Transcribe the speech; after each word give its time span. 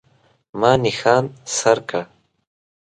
ما 0.59 0.71
نښان 0.83 1.25
سر 1.57 1.77
کړ. 1.89 2.03